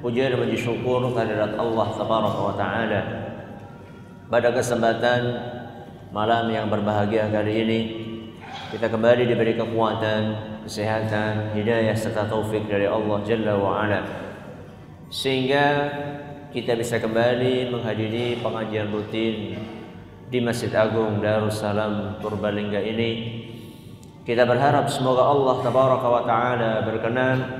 [0.00, 3.00] puja dan puji syukur kehadirat Allah Tabaraka wa taala.
[4.32, 5.20] Pada kesempatan
[6.10, 7.80] malam yang berbahagia kali ini
[8.70, 10.22] kita kembali diberi kekuatan,
[10.64, 14.00] kesehatan, hidayah serta taufik dari Allah Jalla wa ala.
[15.10, 15.90] Sehingga
[16.54, 19.58] kita bisa kembali menghadiri pengajian rutin
[20.30, 23.42] di Masjid Agung Darussalam Purbalingga ini.
[24.22, 27.59] Kita berharap semoga Allah Tabaraka wa taala berkenan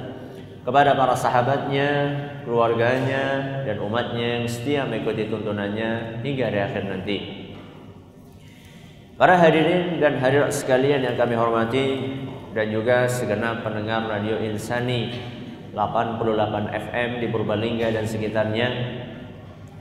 [0.61, 1.89] kepada para sahabatnya,
[2.45, 7.17] keluarganya, dan umatnya yang setia mengikuti tuntunannya hingga di akhir nanti.
[9.17, 11.85] Para hadirin dan hadirat sekalian yang kami hormati
[12.53, 15.13] dan juga segenap pendengar radio Insani
[15.73, 18.67] 88 FM di Purbalingga dan sekitarnya,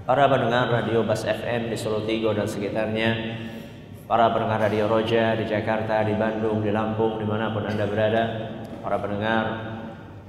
[0.06, 3.36] para pendengar radio Bas FM di Solo Tigo dan sekitarnya,
[4.06, 8.22] para pendengar radio Roja di Jakarta, di Bandung, di Lampung, di mana pun anda berada,
[8.80, 9.69] para pendengar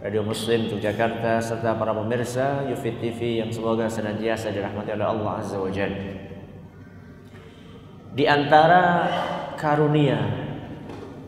[0.01, 5.61] Radio Muslim Yogyakarta serta para pemirsa Yufit TV yang semoga senantiasa dirahmati oleh Allah Azza
[5.61, 6.09] wa Jalla.
[8.17, 8.83] Di antara
[9.61, 10.17] karunia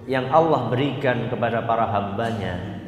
[0.09, 2.81] yang Allah berikan kepada para hambanya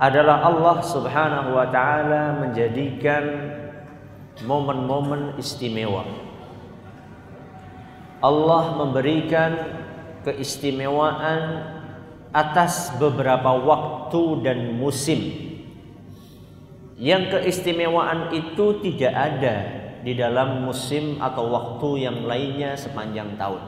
[0.00, 3.52] adalah Allah Subhanahu wa taala menjadikan
[4.48, 6.08] momen-momen istimewa.
[8.24, 9.52] Allah memberikan
[10.24, 11.76] keistimewaan
[12.32, 15.48] atas beberapa waktu dan musim
[16.98, 19.56] yang keistimewaan itu tidak ada
[20.02, 23.62] di dalam musim atau waktu yang lainnya sepanjang tahun.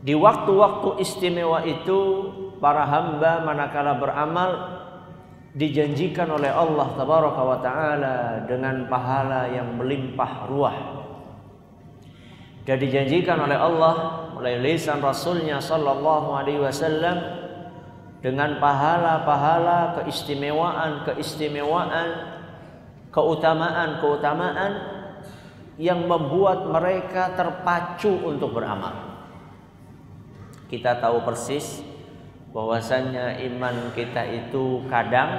[0.00, 2.00] Di waktu-waktu istimewa itu
[2.56, 4.50] para hamba manakala beramal
[5.52, 8.16] dijanjikan oleh Allah tabaraka wa taala
[8.48, 10.78] dengan pahala yang melimpah ruah.
[12.64, 13.94] Dan dijanjikan oleh Allah
[14.40, 17.20] melalui lisan Rasulnya Sallallahu Alaihi Wasallam
[18.24, 22.08] dengan pahala-pahala keistimewaan, keistimewaan,
[23.12, 24.72] keutamaan, keutamaan
[25.76, 29.12] yang membuat mereka terpacu untuk beramal.
[30.72, 31.84] Kita tahu persis
[32.56, 35.30] bahwasannya iman kita itu kadang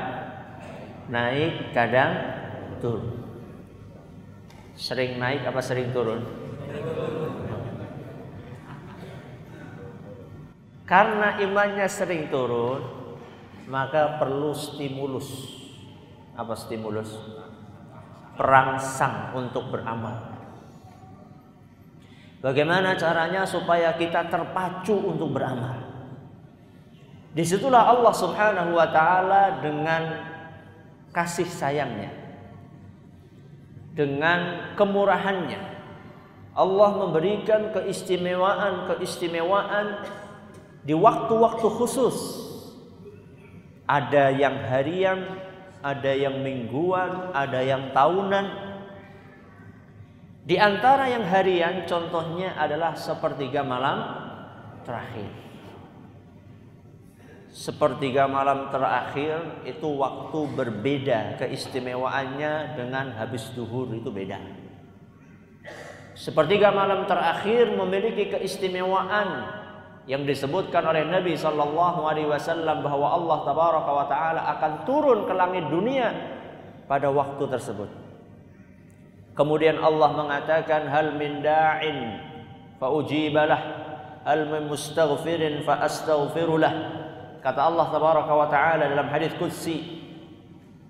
[1.09, 2.11] naik, kadang
[2.81, 3.21] turun.
[4.77, 6.25] Sering naik apa sering turun?
[10.91, 12.83] Karena imannya sering turun,
[13.71, 15.31] maka perlu stimulus.
[16.35, 17.15] Apa stimulus?
[18.35, 20.35] Perangsang untuk beramal.
[22.43, 25.79] Bagaimana caranya supaya kita terpacu untuk beramal?
[27.31, 30.27] Di situlah Allah Subhanahu wa Ta'ala dengan
[31.15, 32.11] kasih sayangnya,
[33.95, 35.71] dengan kemurahannya,
[36.51, 40.19] Allah memberikan keistimewaan-keistimewaan
[40.81, 42.17] di waktu-waktu khusus.
[43.85, 45.19] Ada yang harian,
[45.83, 48.45] ada yang mingguan, ada yang tahunan.
[50.41, 53.99] Di antara yang harian contohnya adalah sepertiga malam
[54.87, 55.29] terakhir.
[57.51, 64.39] Sepertiga malam terakhir itu waktu berbeda keistimewaannya dengan habis duhur itu beda.
[66.15, 69.60] Sepertiga malam terakhir memiliki keistimewaan
[70.09, 75.33] yang disebutkan oleh Nabi Shallallahu Alaihi Wasallam bahwa Allah Tabaraka wa Taala akan turun ke
[75.37, 76.09] langit dunia
[76.89, 77.89] pada waktu tersebut.
[79.37, 82.17] Kemudian Allah mengatakan hal min da'in
[82.81, 83.61] fa ujibalah
[84.25, 86.73] hal min mustaghfirin fa astaghfirulah.
[87.41, 90.01] Kata Allah Tabaraka wa Taala dalam hadis qudsi,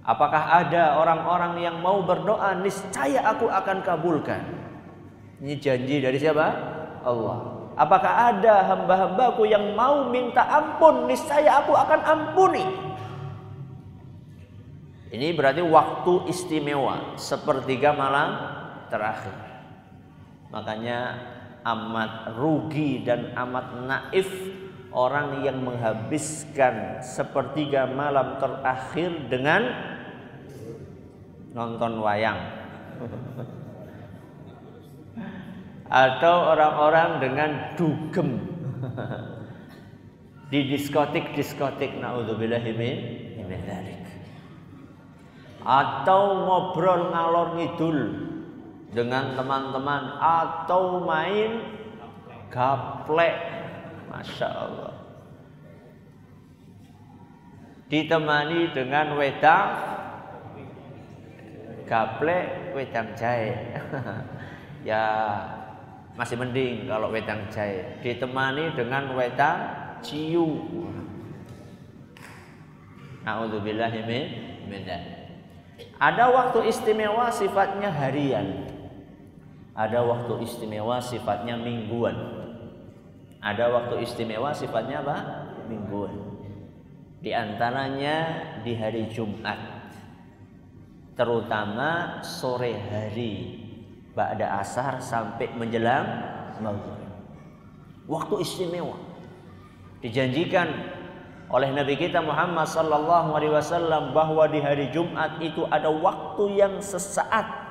[0.07, 4.41] apakah ada orang-orang yang mau berdoa niscaya aku akan kabulkan.
[5.43, 6.47] Ini janji dari siapa?
[7.03, 7.60] Allah.
[7.79, 11.07] Apakah ada hamba-hambaku yang mau minta ampun?
[11.07, 12.65] Niscaya aku akan ampuni.
[15.11, 18.35] Ini berarti waktu istimewa sepertiga malam
[18.91, 19.35] terakhir.
[20.51, 20.99] Makanya
[21.63, 24.27] amat rugi dan amat naif
[24.91, 29.63] orang yang menghabiskan sepertiga malam terakhir dengan
[31.55, 32.39] nonton wayang
[35.91, 38.47] atau orang-orang dengan dugem.
[40.51, 42.97] Di diskotik-diskotik naudzubillahi min
[45.61, 47.99] atau ngobrol ngalor ngidul
[48.91, 50.03] dengan teman-teman.
[50.17, 51.61] Atau main
[52.49, 53.37] gaplek.
[54.09, 54.93] Masya Allah.
[57.87, 59.69] Ditemani dengan wedang
[61.87, 63.51] gaplek wedang jahe.
[64.81, 65.05] Ya
[66.15, 69.59] masih mending kalau wedang jahe ditemani dengan wedang
[70.03, 70.59] ciu
[76.01, 78.65] Ada waktu istimewa sifatnya harian.
[79.77, 82.17] Ada waktu istimewa sifatnya mingguan.
[83.41, 85.17] Ada waktu istimewa sifatnya apa?
[85.69, 86.13] Mingguan.
[87.21, 88.17] Di antaranya
[88.65, 89.57] di hari Jumat.
[91.13, 93.60] Terutama sore hari
[94.11, 96.03] Ba'da asar sampai menjelang
[96.59, 97.11] maghrib.
[98.05, 98.99] Waktu istimewa.
[100.03, 100.67] Dijanjikan
[101.47, 106.79] oleh Nabi kita Muhammad sallallahu alaihi wasallam bahwa di hari Jumat itu ada waktu yang
[106.81, 107.61] sesaat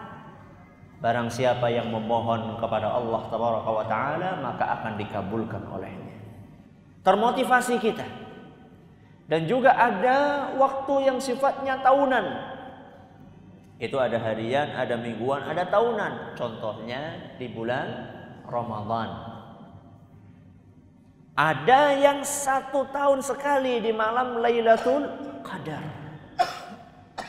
[1.01, 3.25] Barang siapa yang memohon kepada Allah
[3.89, 6.21] taala maka akan dikabulkan olehnya.
[7.01, 8.05] Termotivasi kita.
[9.25, 12.50] Dan juga ada waktu yang sifatnya tahunan.
[13.81, 16.37] Itu ada harian, ada mingguan, ada tahunan.
[16.37, 17.89] Contohnya di bulan
[18.45, 19.11] Ramadan.
[21.33, 25.09] Ada yang satu tahun sekali di malam Lailatul
[25.41, 26.01] Qadar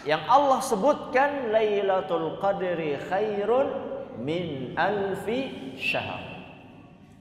[0.03, 3.67] yang Allah sebutkan Lailatul Qadri khairun
[4.21, 6.21] min alfi syahr.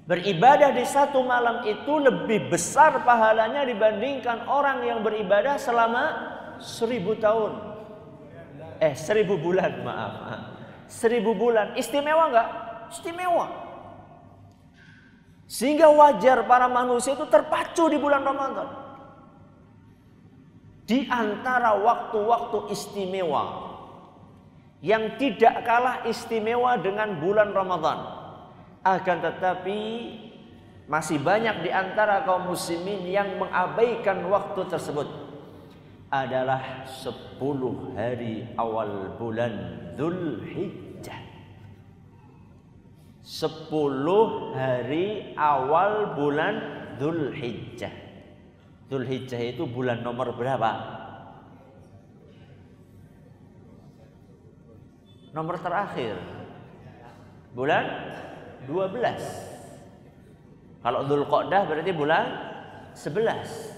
[0.08, 6.04] Beribadah di satu malam itu lebih besar pahalanya dibandingkan orang yang beribadah selama
[6.58, 7.69] seribu tahun.
[8.80, 10.12] Eh, seribu bulan, maaf.
[10.88, 11.76] Seribu bulan.
[11.76, 12.48] Istimewa enggak?
[12.90, 13.46] Istimewa.
[15.44, 18.80] Sehingga wajar para manusia itu terpacu di bulan Ramadan
[20.90, 23.70] di antara waktu-waktu istimewa
[24.82, 28.18] yang tidak kalah istimewa dengan bulan Ramadan.
[28.82, 29.78] Akan tetapi
[30.90, 35.29] masih banyak di antara kaum muslimin yang mengabaikan waktu tersebut
[36.10, 41.22] adalah 10 hari awal bulan Dzulhijjah.
[43.22, 46.54] 10 hari awal bulan
[46.98, 47.94] Dzulhijjah.
[48.90, 50.98] Dzulhijjah itu bulan nomor berapa?
[55.30, 56.18] Nomor terakhir.
[57.54, 57.86] Bulan
[58.66, 60.82] 12.
[60.82, 62.26] Kalau Dzulqa'dah berarti bulan
[62.98, 63.69] 11.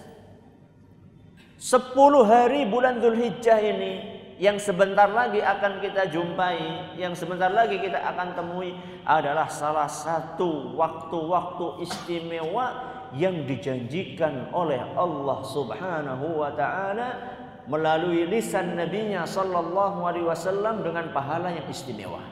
[1.63, 1.95] 10
[2.27, 3.93] hari bulan Dzulhijjah ini
[4.43, 8.75] yang sebentar lagi akan kita jumpai, yang sebentar lagi kita akan temui
[9.07, 12.67] adalah salah satu waktu-waktu istimewa
[13.15, 17.09] yang dijanjikan oleh Allah Subhanahu wa taala
[17.71, 22.27] melalui lisan nabinya sallallahu alaihi wasallam dengan pahala yang istimewa.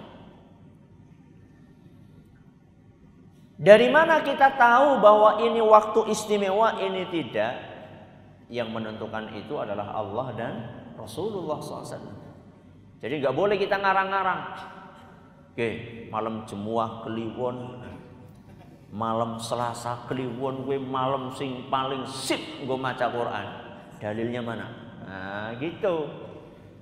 [3.55, 7.70] Dari mana kita tahu bahwa ini waktu istimewa, ini tidak?
[8.50, 10.54] Yang menentukan itu adalah Allah dan
[10.99, 12.19] Rasulullah SAW.
[13.00, 14.42] Jadi nggak boleh kita ngarang-ngarang.
[15.54, 15.69] Oke,
[16.11, 17.80] malam jemuah kliwon
[18.90, 23.47] malam Selasa kliwon gue malam sing paling sip gue maca Quran.
[24.02, 24.66] Dalilnya mana?
[25.07, 26.11] Nah gitu.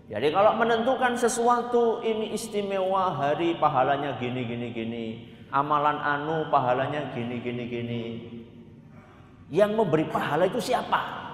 [0.08, 5.04] Jadi kalau menentukan sesuatu ini istimewa hari pahalanya gini gini gini.
[5.52, 8.02] Amalan anu pahalanya gini gini gini.
[9.52, 11.27] Yang memberi pahala itu siapa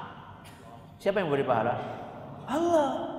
[1.04, 1.76] siapa yang memberi pahala
[2.49, 3.14] Allah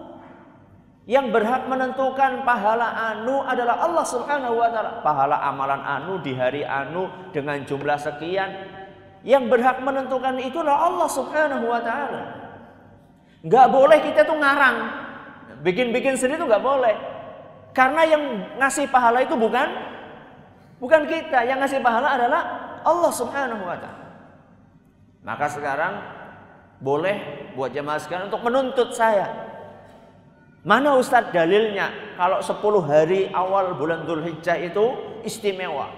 [1.06, 5.06] yang berhak menentukan pahala anu adalah Allah Subhanahu wa taala.
[5.06, 8.50] Pahala amalan anu di hari anu dengan jumlah sekian.
[9.22, 12.22] Yang berhak menentukan itu adalah Allah Subhanahu wa taala.
[13.46, 14.77] Enggak boleh kita tuh ngarang.
[15.62, 16.98] Bikin-bikin sendiri tuh enggak boleh.
[17.77, 18.24] Karena yang
[18.58, 19.68] ngasih pahala itu bukan
[20.82, 22.42] bukan kita, yang ngasih pahala adalah
[22.82, 24.06] Allah Subhanahu wa taala.
[25.22, 25.94] Maka sekarang
[26.86, 29.46] boleh buat jemaah sekalian untuk menuntut saya
[30.65, 35.94] Mana Ustadz dalilnya kalau 10 hari awal bulan Dzulhijjah itu istimewa?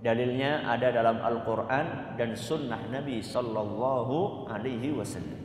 [0.00, 5.44] Dalilnya ada dalam Al-Quran dan Sunnah Nabi Sallallahu Alaihi Wasallam.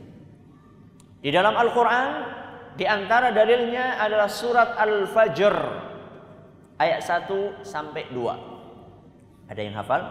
[1.20, 2.08] Di dalam Al-Quran,
[2.80, 5.56] di antara dalilnya adalah surat Al-Fajr
[6.80, 9.52] ayat 1 sampai 2.
[9.52, 10.02] Ada yang hafal?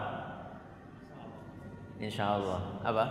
[1.98, 2.62] Insya Allah.
[2.86, 3.04] Apa?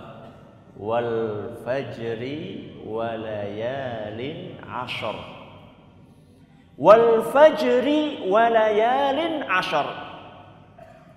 [0.77, 5.17] Wal fajri walayalin ashar.
[6.77, 9.89] Wal fajri walayalin ashar.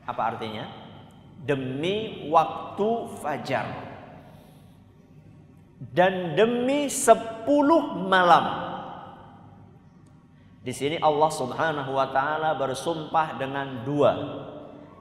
[0.09, 0.65] Apa artinya?
[1.45, 2.89] Demi waktu
[3.21, 3.69] fajar.
[5.93, 8.73] Dan demi sepuluh malam.
[10.61, 14.13] Di sini Allah Subhanahu wa taala bersumpah dengan dua.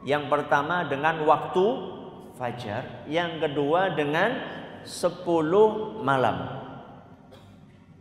[0.08, 1.99] Yang pertama dengan waktu
[2.40, 4.40] fajar, yang kedua dengan
[4.88, 6.56] sepuluh malam.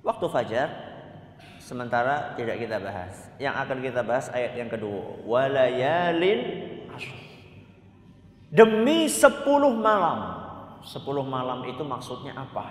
[0.06, 0.68] Waktu fajar
[1.58, 3.34] sementara tidak kita bahas.
[3.42, 6.70] Yang akan kita bahas ayat yang kedua, walayalin
[8.48, 10.48] Demi sepuluh malam.
[10.80, 12.64] Sepuluh malam itu maksudnya apa?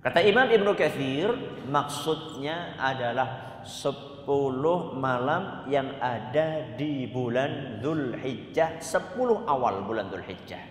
[0.00, 1.28] Kata Imam Ibnu Katsir,
[1.68, 3.60] maksudnya adalah
[4.22, 10.62] sepuluh malam yang ada di bulan Dzulhijjah, sepuluh awal bulan Dzulhijjah.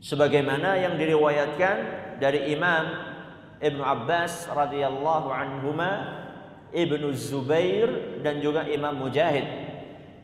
[0.00, 1.76] Sebagaimana yang diriwayatkan
[2.16, 2.96] dari Imam
[3.60, 5.92] Ibnu Abbas radhiyallahu anhuma,
[6.72, 9.44] Ibnu Zubair dan juga Imam Mujahid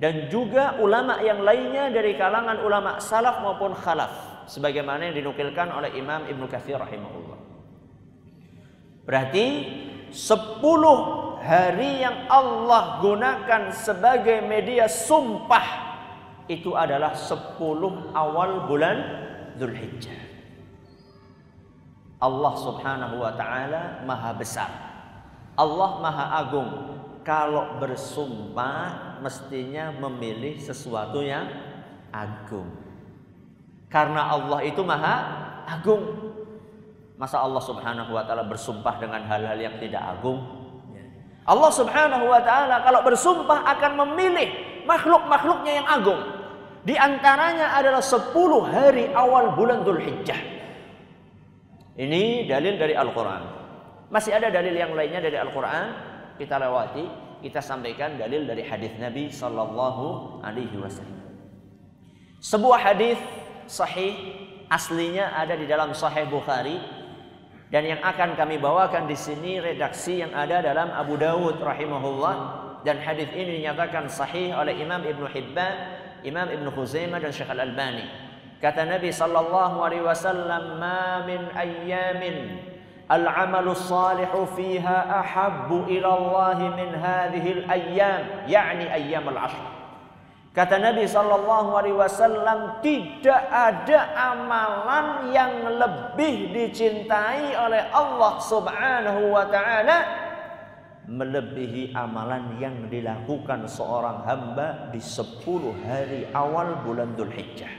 [0.01, 5.93] dan juga ulama yang lainnya dari kalangan ulama salaf maupun khalaf sebagaimana yang dinukilkan oleh
[6.01, 7.37] Imam Ibnu Katsir rahimahullah.
[9.05, 9.47] Berarti
[10.09, 15.89] 10 hari yang Allah gunakan sebagai media sumpah
[16.49, 17.61] itu adalah 10
[18.17, 18.97] awal bulan
[19.61, 20.29] Dzulhijjah.
[22.19, 24.71] Allah Subhanahu wa taala Maha Besar.
[25.55, 26.71] Allah Maha Agung.
[27.23, 31.45] Kalau bersumpah mestinya memilih sesuatu yang
[32.09, 32.73] agung.
[33.93, 35.17] Karena Allah itu Maha
[35.69, 36.33] Agung.
[37.21, 40.58] Masa Allah Subhanahu wa taala bersumpah dengan hal-hal yang tidak agung?
[41.49, 44.53] Allah Subhanahu wa taala kalau bersumpah akan memilih
[44.85, 46.21] makhluk-makhluknya yang agung.
[46.85, 48.37] Di antaranya adalah 10
[48.69, 50.41] hari awal bulan Dzulhijjah.
[51.99, 53.43] Ini dalil dari Al-Qur'an.
[54.13, 55.87] Masih ada dalil yang lainnya dari Al-Qur'an,
[56.37, 57.05] kita lewati,
[57.43, 61.19] kita sampaikan dalil dari hadis Nabi sallallahu alaihi wasallam.
[62.39, 63.19] Sebuah hadis
[63.67, 64.15] sahih
[64.71, 66.79] aslinya ada di dalam Sahih Bukhari
[67.69, 72.37] dan yang akan kami bawakan di sini redaksi yang ada dalam Abu Dawud rahimahullah
[72.81, 75.75] dan hadis ini dinyatakan sahih oleh Imam Ibn Hibban,
[76.25, 78.09] Imam Ibn Khuzaimah dan Syekh Al-Albani.
[78.59, 82.59] Kata Nabi sallallahu alaihi wasallam, "Ma min ayyamin
[84.57, 89.78] fiha ahabbu ila Allah min hadhihi al-ayyam, yani ayyam al-ashr."
[90.59, 99.47] Kata Nabi Shallallahu Alaihi Wasallam tidak ada amalan yang lebih dicintai oleh Allah Subhanahu Wa
[99.55, 99.99] Taala
[101.07, 105.47] melebihi amalan yang dilakukan seorang hamba di 10
[105.87, 107.71] hari awal bulan Dhul Hijjah.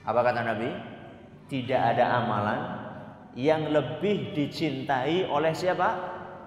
[0.00, 0.70] Apa kata Nabi?
[1.44, 2.60] Tidak ada amalan
[3.36, 5.92] yang lebih dicintai oleh siapa?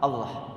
[0.02, 0.49] Allah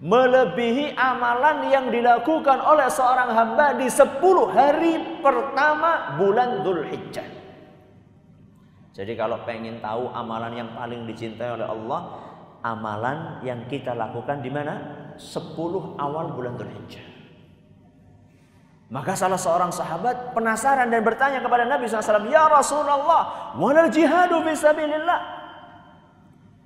[0.00, 7.28] melebihi amalan yang dilakukan oleh seorang hamba di 10 hari pertama bulan Dhul Hijjah.
[8.96, 12.00] Jadi kalau pengen tahu amalan yang paling dicintai oleh Allah,
[12.64, 14.74] amalan yang kita lakukan di mana?
[15.20, 17.06] 10 awal bulan Dhul Hijjah.
[18.90, 25.38] Maka salah seorang sahabat penasaran dan bertanya kepada Nabi SAW, Ya Rasulullah, walal jihadu fisabilillah.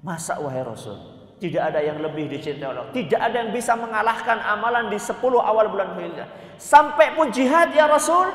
[0.00, 0.96] Masa wahai Rasul,
[1.44, 2.88] tidak ada yang lebih dicintai Allah.
[2.88, 6.56] Tidak ada yang bisa mengalahkan amalan di 10 awal bulan Dzulhijjah.
[6.56, 8.32] Sampai pun jihad ya Rasul.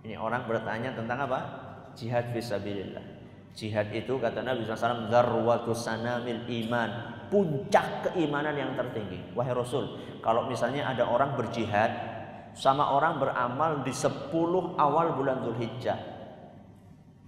[0.00, 1.40] Ini orang bertanya tentang apa?
[1.92, 3.04] Jihad fisabilillah.
[3.52, 9.92] Jihad itu kata Nabi SAW Darwatu sanamil iman Puncak keimanan yang tertinggi Wahai Rasul
[10.24, 11.92] Kalau misalnya ada orang berjihad
[12.56, 14.32] Sama orang beramal di 10
[14.80, 16.00] awal bulan Dzulhijjah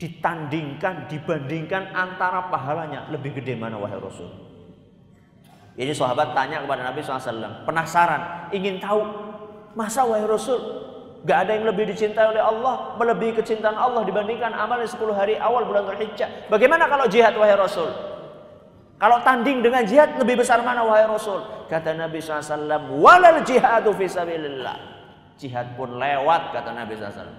[0.00, 4.43] Ditandingkan, dibandingkan antara pahalanya Lebih gede mana wahai Rasul
[5.74, 9.02] jadi sahabat tanya kepada Nabi SAW, penasaran, ingin tahu,
[9.74, 10.62] masa wahai Rasul,
[11.26, 15.66] gak ada yang lebih dicintai oleh Allah, melebihi kecintaan Allah dibandingkan amal 10 hari awal
[15.66, 16.46] bulan Dzulhijjah.
[16.46, 17.90] Bagaimana kalau jihad wahai Rasul?
[19.02, 21.42] Kalau tanding dengan jihad lebih besar mana wahai Rasul?
[21.66, 24.78] Kata Nabi SAW, walal jihadu fisabilillah.
[25.34, 27.34] Jihad pun lewat kata Nabi SAW.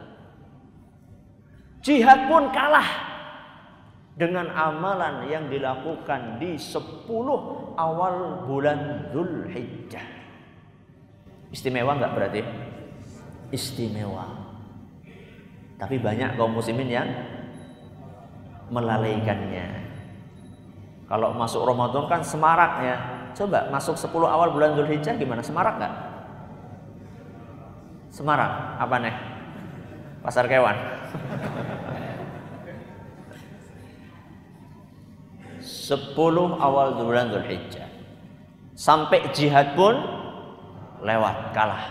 [1.80, 3.15] Jihad pun kalah
[4.16, 6.80] dengan amalan yang dilakukan di 10
[7.76, 10.08] awal bulan Dhul Hijjah.
[11.52, 12.42] Istimewa nggak berarti?
[13.52, 14.26] Istimewa.
[15.76, 17.10] Tapi banyak kaum muslimin yang
[18.72, 19.84] melalaikannya.
[21.06, 22.98] Kalau masuk Ramadan kan semarak ya.
[23.36, 25.44] Coba masuk 10 awal bulan Dhul Hijjah gimana?
[25.44, 25.94] Semarak nggak?
[28.16, 29.16] Semarang, apa nih?
[30.24, 30.80] Pasar Kewan.
[35.86, 37.86] Sepuluh awal bulan Zulhijjah.
[38.74, 39.94] Sampai jihad pun
[41.06, 41.86] lewat, kalah.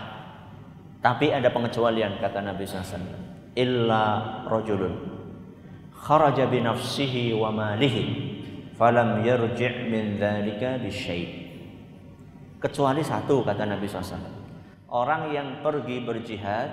[0.99, 2.99] Tapi ada pengecualian kata Nabi SAW.
[3.55, 4.03] Illa
[4.51, 5.15] rojulun
[6.05, 8.03] kharaja binafsihi wa malihi
[8.77, 11.25] falam yarji' min dhalika bisyai'
[12.61, 14.21] kecuali satu kata Nabi SAW
[14.93, 16.69] orang yang pergi berjihad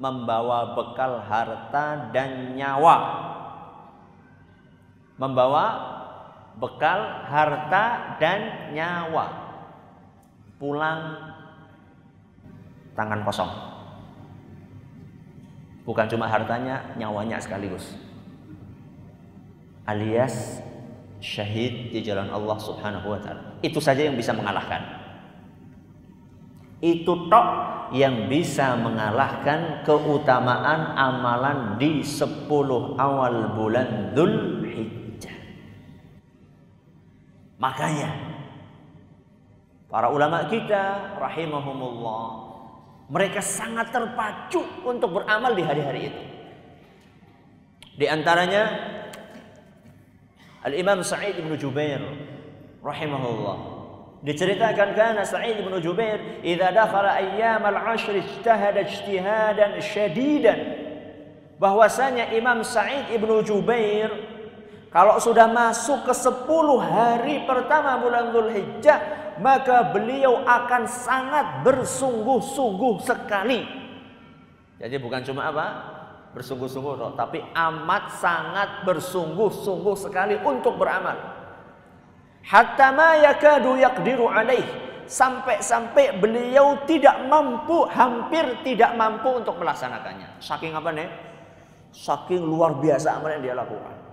[0.00, 2.96] membawa bekal harta dan nyawa
[5.20, 5.64] membawa
[6.56, 9.26] bekal harta dan nyawa.
[10.56, 11.00] Pulang.
[12.96, 13.52] Tangan kosong.
[15.84, 17.94] Bukan cuma hartanya nyawanya sekaligus.
[19.86, 20.64] Alias
[21.22, 23.60] syahid di jalan Allah Subhanahu wa taala.
[23.60, 24.82] Itu saja yang bisa mengalahkan.
[26.80, 27.48] Itu tok
[27.94, 32.50] yang bisa mengalahkan keutamaan amalan di 10
[32.98, 34.55] awal bulan Dhul
[37.56, 38.10] Makanya
[39.88, 42.24] para ulama kita rahimahumullah
[43.08, 46.22] mereka sangat terpacu untuk beramal di hari-hari itu.
[47.96, 48.68] Di antaranya
[50.66, 52.02] Al-Imam Sa'id bin Jubair
[52.82, 53.76] rahimahullah
[54.26, 60.58] Diceritakan kana Sa'id bin Jubair idza dakhala ayyam al-ashr ijtahada ijtihadan syadidan.
[61.62, 64.10] Bahwasanya Imam Sa'id ibn Jubair
[64.96, 66.48] kalau sudah masuk ke 10
[66.80, 68.98] hari pertama bulan Zulhijjah
[69.44, 73.60] maka beliau akan sangat bersungguh-sungguh sekali.
[74.80, 75.66] Jadi bukan cuma apa?
[76.32, 81.20] Bersungguh-sungguh, tapi amat sangat bersungguh-sungguh sekali untuk beramal.
[82.48, 84.64] Hatta ma yakadu yaqdiru alaih.
[85.04, 90.40] Sampai-sampai beliau tidak mampu hampir tidak mampu untuk melaksanakannya.
[90.40, 91.08] Saking apa nih
[91.92, 94.05] saking luar biasa amal yang dia lakukan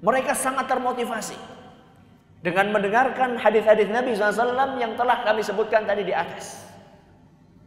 [0.00, 1.36] mereka sangat termotivasi.
[2.44, 6.62] Dengan mendengarkan hadis-hadis Nabi SAW yang telah kami sebutkan tadi di atas.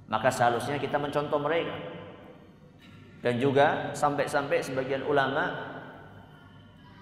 [0.08, 1.76] Maka seharusnya kita mencontoh mereka.
[3.20, 5.52] Dan juga sampai-sampai sebagian ulama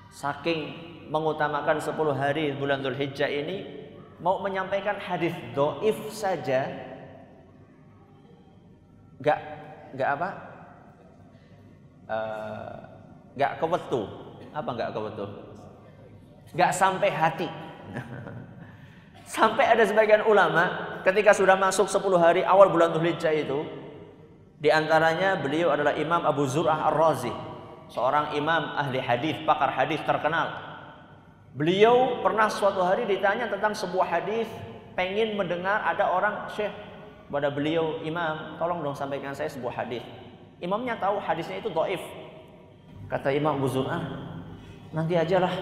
[0.09, 0.73] saking
[1.13, 3.87] mengutamakan 10 hari bulan Zulhijjah ini
[4.17, 6.65] mau menyampaikan hadis doif saja
[9.21, 9.39] nggak
[9.93, 10.29] nggak apa
[12.09, 12.75] uh,
[13.37, 14.03] nggak kewetu
[14.51, 15.25] apa nggak kewetu
[16.55, 17.49] nggak sampai hati
[19.37, 23.67] sampai ada sebagian ulama ketika sudah masuk 10 hari awal bulan Zulhijjah itu
[24.57, 27.31] di antaranya beliau adalah Imam Abu Zur'ah Ar-Razi
[27.87, 30.67] seorang imam ahli hadis pakar hadis terkenal
[31.57, 34.45] Beliau pernah suatu hari ditanya tentang sebuah hadis,
[34.93, 36.69] pengen mendengar ada orang syekh
[37.33, 40.05] pada beliau imam, tolong dong sampaikan saya sebuah hadis.
[40.61, 41.97] Imamnya tahu hadisnya itu doif.
[43.09, 44.26] Kata Imam Abu Zur'ah,
[44.91, 45.53] nanti aja lah.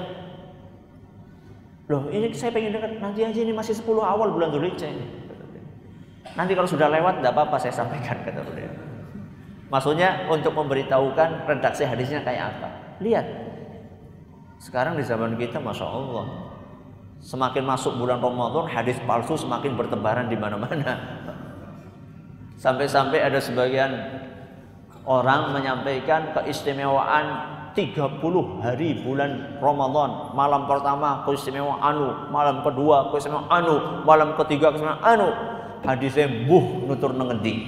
[1.86, 5.06] Loh ini saya pengen dengar, nanti aja ini masih 10 awal bulan Dzulhijjah ini.
[6.34, 8.74] Nanti kalau sudah lewat tidak apa-apa saya sampaikan kata beliau.
[9.70, 12.70] Maksudnya untuk memberitahukan redaksi hadisnya kayak apa.
[13.02, 13.26] Lihat
[14.62, 16.26] sekarang di zaman kita, masya Allah,
[17.22, 21.22] semakin masuk bulan Ramadan, hadis palsu semakin bertebaran di mana-mana.
[22.58, 23.92] Sampai-sampai ada sebagian
[25.06, 30.32] orang menyampaikan keistimewaan 30 hari bulan Ramadan.
[30.32, 33.76] Malam pertama keistimewaan anu, malam kedua keistimewaan anu,
[34.08, 35.30] malam ketiga keistimewaan anu.
[35.84, 37.68] Hadisnya buh nutur nengendi.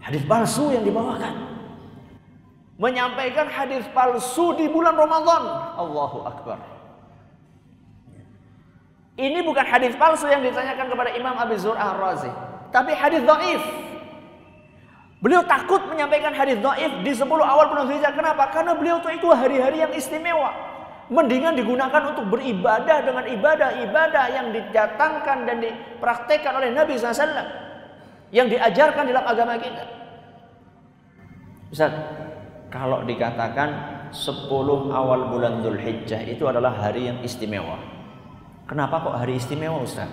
[0.00, 1.56] Hadis palsu yang dibawakan
[2.76, 5.42] menyampaikan hadis palsu di bulan Ramadan.
[5.76, 6.58] Allahu Akbar.
[9.16, 12.28] Ini bukan hadis palsu yang ditanyakan kepada Imam Abi Zur'ah Ar-Razi,
[12.68, 13.64] tapi hadis dhaif.
[15.26, 18.14] Beliau takut menyampaikan hadis dhaif di 10 awal bulan Zulhijjah.
[18.14, 18.46] Kenapa?
[18.54, 20.54] Karena beliau itu itu hari-hari yang istimewa.
[21.10, 27.42] Mendingan digunakan untuk beribadah dengan ibadah-ibadah yang didatangkan dan dipraktekkan oleh Nabi SAW.
[28.30, 29.82] Yang diajarkan dalam agama kita.
[31.74, 31.90] Ustaz,
[32.70, 33.68] kalau dikatakan
[34.14, 34.46] 10
[34.94, 37.82] awal bulan Dhul itu adalah hari yang istimewa.
[38.70, 40.06] Kenapa kok hari istimewa Ustaz?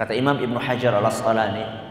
[0.00, 1.87] Kata Imam Ibnu Hajar al-Asqalani,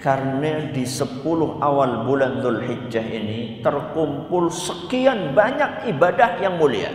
[0.00, 1.22] karena di 10
[1.60, 6.88] awal bulan Dhul Hijjah ini terkumpul sekian banyak ibadah yang mulia.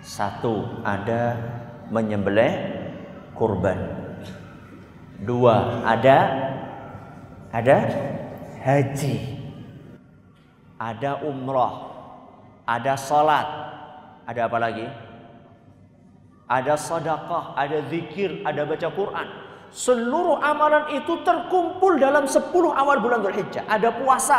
[0.00, 1.36] Satu, ada
[1.92, 2.52] menyembelih
[3.36, 3.78] kurban.
[5.24, 6.18] Dua, ada
[7.54, 7.76] ada
[8.60, 9.34] haji
[10.84, 11.72] ada umroh,
[12.68, 13.46] ada salat,
[14.28, 14.86] ada apa lagi?
[16.44, 19.28] Ada sedekah, ada zikir, ada baca Quran.
[19.74, 23.66] Seluruh amalan itu terkumpul dalam 10 awal bulan Dzulhijjah.
[23.66, 24.38] Ada puasa.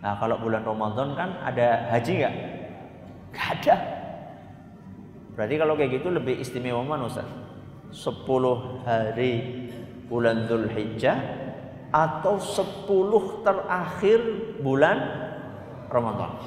[0.00, 2.34] Nah, kalau bulan Ramadan kan ada haji nggak?
[3.36, 3.76] Gak ada.
[5.36, 7.28] Berarti kalau kayak gitu lebih istimewa mana Ustaz?
[7.92, 8.24] 10
[8.88, 9.32] hari
[10.08, 11.18] bulan Dzulhijjah
[11.92, 14.20] atau 10 terakhir
[14.64, 14.96] bulan
[15.92, 16.40] Ramadan?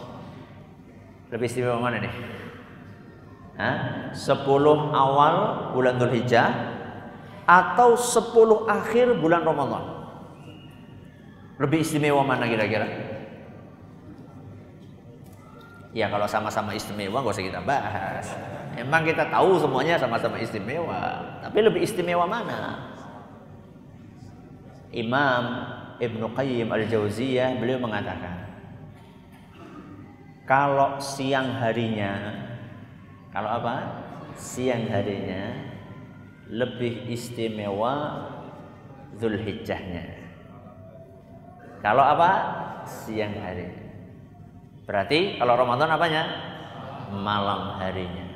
[1.30, 2.41] Lebih istimewa mana nih?
[3.62, 4.10] Hah?
[4.18, 4.42] 10
[4.90, 5.36] awal
[5.78, 6.50] bulan Dzulhijjah
[7.46, 9.86] atau 10 akhir bulan Ramadan?
[11.62, 12.90] Lebih istimewa mana kira-kira?
[15.94, 18.34] Ya kalau sama-sama istimewa gak usah kita bahas.
[18.74, 21.22] Emang kita tahu semuanya sama-sama istimewa.
[21.46, 22.90] Tapi lebih istimewa mana?
[24.90, 25.44] Imam
[26.02, 28.50] Ibnu Qayyim Al-Jauziyah beliau mengatakan
[30.50, 32.50] kalau siang harinya
[33.32, 33.76] kalau apa?
[34.36, 35.56] Siang harinya
[36.52, 38.28] lebih istimewa
[39.16, 40.20] Zulhijjahnya.
[41.80, 42.32] Kalau apa?
[42.84, 43.72] Siang hari.
[44.84, 46.24] Berarti kalau Ramadan apanya?
[47.12, 48.28] Malam harinya.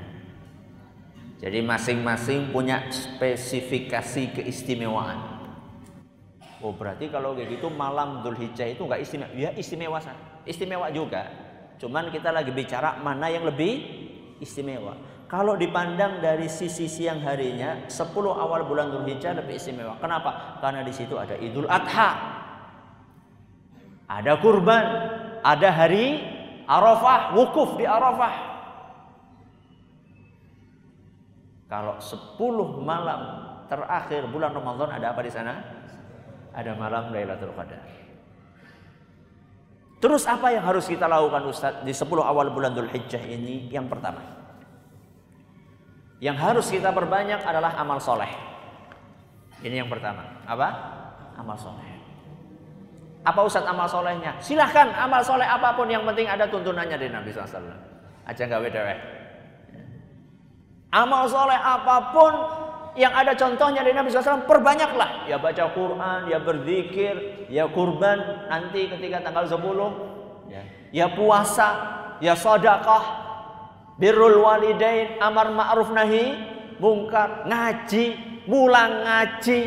[1.43, 5.36] Jadi masing-masing punya spesifikasi keistimewaan.
[6.63, 9.31] Oh berarti kalau kayak gitu malam Dzulhijjah itu nggak istimewa?
[9.36, 9.99] Ya istimewa,
[10.47, 11.27] istimewa juga.
[11.75, 14.05] Cuman kita lagi bicara mana yang lebih
[14.39, 14.95] istimewa.
[15.26, 19.98] Kalau dipandang dari sisi siang harinya, 10 awal bulan Dzulhijjah lebih istimewa.
[19.98, 20.62] Kenapa?
[20.62, 22.10] Karena di situ ada Idul Adha.
[24.06, 24.86] Ada kurban,
[25.41, 26.21] ada hari
[26.69, 28.34] Arafah, wukuf di Arafah.
[31.65, 33.21] Kalau 10 malam
[33.65, 35.54] terakhir bulan Ramadan ada apa di sana?
[36.54, 38.05] Ada malam Lailatul Qadar.
[40.06, 43.74] Terus apa yang harus kita lakukan Ustaz di 10 awal bulan Dzulhijjah ini?
[43.74, 44.22] Yang pertama,
[46.22, 48.30] yang harus kita perbanyak adalah amal soleh.
[49.65, 50.46] Ini yang pertama.
[50.46, 50.70] Apa?
[51.41, 51.89] Amal soleh.
[53.26, 54.38] Apa Ustadz amal solehnya?
[54.38, 57.65] Silahkan amal soleh apa pun yang penting ada tuntunannya dari Nabi SAW.
[58.30, 58.82] Aja nggak beda
[60.94, 62.34] Amal soleh apa pun
[62.95, 65.27] yang ada contohnya dari Nabi SAW perbanyaklah.
[65.27, 70.51] Ya baca Quran, ya berzikir, ya kurban nanti ketika tanggal 10.
[70.51, 70.62] Ya,
[70.95, 71.69] ya puasa,
[72.23, 73.03] ya sedekah,
[73.99, 76.39] birrul walidain, amar ma'ruf nahi
[76.79, 78.05] mungkar, ngaji,
[78.47, 79.60] mulang ngaji.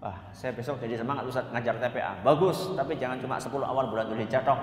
[0.00, 2.24] Wah, saya besok jadi semangat Ustaz ngajar TPA.
[2.24, 4.58] Bagus, tapi jangan cuma 10 awal bulan Dzulhijjah toh.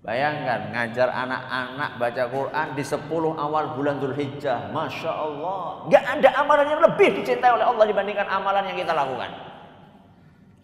[0.00, 3.04] Bayangkan ngajar anak-anak baca Quran di 10
[3.36, 4.72] awal bulan Dzulhijjah.
[4.72, 5.84] Masya Allah.
[5.92, 9.28] Gak ada amalan yang lebih dicintai oleh Allah dibandingkan amalan yang kita lakukan.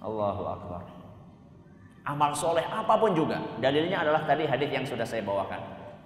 [0.00, 0.96] Allahu Akbar
[2.06, 3.42] amal soleh apa pun juga.
[3.58, 5.58] Dalilnya adalah tadi hadis yang sudah saya bawakan.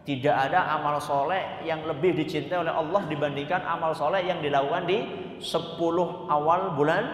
[0.08, 4.98] Tidak ada amal soleh yang lebih dicintai oleh Allah dibandingkan amal soleh yang dilakukan di
[5.38, 7.04] 10 awal bulan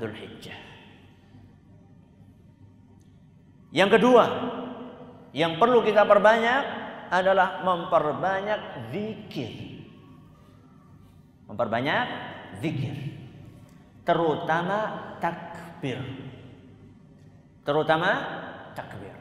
[0.00, 0.56] Dzulhijjah.
[3.70, 4.24] Yang kedua,
[5.30, 6.62] yang perlu kita perbanyak
[7.10, 9.52] adalah memperbanyak zikir.
[11.50, 12.06] Memperbanyak
[12.62, 12.96] zikir.
[14.06, 14.78] Terutama
[15.22, 16.02] takbir
[17.70, 18.10] terutama
[18.74, 19.14] takbir.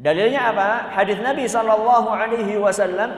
[0.00, 0.90] Dalilnya apa?
[0.90, 3.10] Hadis Nabi sallallahu alaihi wasallam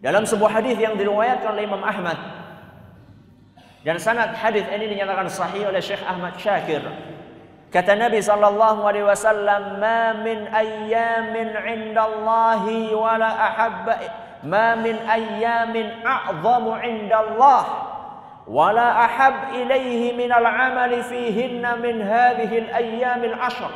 [0.00, 2.16] dalam sebuah hadis yang diriwayatkan oleh Imam Ahmad
[3.84, 6.82] dan sanad hadis ini dinyatakan sahih oleh Syekh Ahmad Syakir.
[7.70, 13.94] Kata Nabi sallallahu alaihi wasallam, "Ma min ayyamin 'indallahi wala ahabba
[14.42, 17.90] ma min ayyamin a'zamu 'indallah."
[18.50, 23.70] ولا أحب إليه من العمل فيهن من هذه الأيام العشر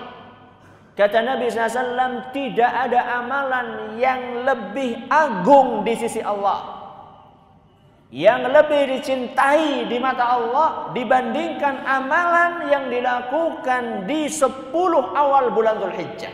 [0.94, 6.73] Kata Nabi SAW, tidak ada amalan yang lebih agung di sisi Allah.
[8.14, 14.70] Yang lebih dicintai di mata Allah dibandingkan amalan yang dilakukan di 10
[15.18, 16.30] awal bulan Dhul Hijjah.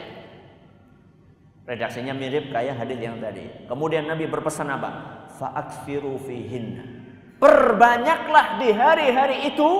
[1.64, 3.64] Redaksinya mirip kayak hadis yang tadi.
[3.64, 4.90] Kemudian Nabi berpesan apa?
[5.40, 6.84] Fa'akfiru fihinna
[7.40, 9.70] Perbanyaklah di hari-hari itu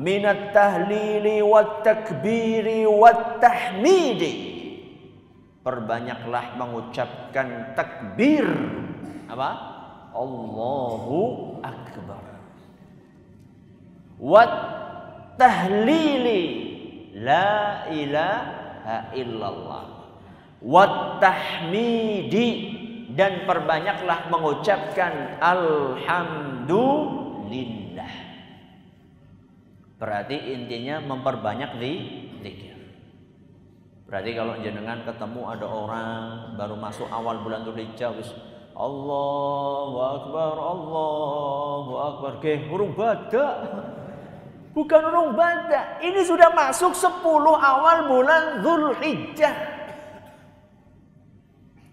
[0.00, 4.34] minat tahlili wat takbiri wat tahmidi.
[5.60, 8.48] Perbanyaklah mengucapkan takbir.
[9.28, 9.75] Apa?
[10.16, 12.24] Allahu akbar.
[14.16, 14.52] Wat
[15.36, 16.40] tahlili
[17.20, 20.08] la ilaha illallah.
[20.64, 22.48] Wat tahmidi
[23.12, 28.26] dan perbanyaklah mengucapkan alhamdulillah.
[29.96, 31.92] Berarti intinya memperbanyak di
[32.44, 32.76] zikir.
[34.06, 38.12] Berarti kalau jenengan ketemu ada orang baru masuk awal bulan Dzulhijjah
[38.76, 42.32] Allahu Akbar, Allahu Akbar.
[42.44, 43.56] Ke huruf badak.
[44.76, 46.04] Bukan huruf badak.
[46.04, 47.24] Ini sudah masuk 10
[47.56, 49.56] awal bulan Zulhijjah.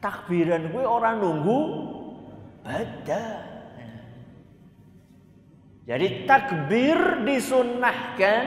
[0.03, 1.59] Takbiran gue orang nunggu
[2.67, 3.53] badak.
[5.83, 8.43] Jadi takbir disunnahkan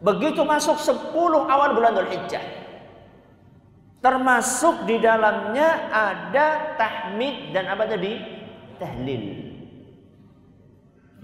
[0.00, 1.12] begitu masuk 10
[1.48, 2.63] awal bulan Dzulhijjah.
[4.04, 8.20] Termasuk di dalamnya ada tahmid dan apa tadi?
[8.76, 9.24] Tahlil.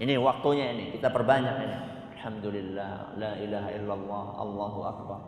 [0.01, 1.77] Ini waktunya ini, kita perbanyak ini.
[2.17, 5.19] Alhamdulillah, la ilaha illallah, Allahu akbar.